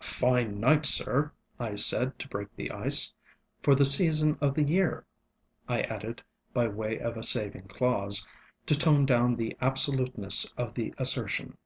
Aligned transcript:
ŌĆ£A 0.00 0.04
fine 0.18 0.58
night, 0.60 0.84
sir, 0.84 1.30
ŌĆØ 1.60 1.64
I 1.64 1.74
said 1.76 2.18
to 2.18 2.26
break 2.26 2.48
the 2.56 2.70
iceŌĆöŌĆ£for 2.70 3.78
the 3.78 3.84
season 3.84 4.36
of 4.40 4.54
the 4.54 4.64
year, 4.64 5.06
ŌĆØ 5.68 5.74
I 5.76 5.80
added 5.82 6.22
by 6.52 6.66
way 6.66 6.98
of 6.98 7.16
a 7.16 7.22
saving 7.22 7.68
clause, 7.68 8.26
to 8.66 8.74
tone 8.76 9.06
down 9.06 9.36
the 9.36 9.56
absoluteness 9.60 10.52
of 10.56 10.74
the 10.74 10.92
assertion. 10.98 11.56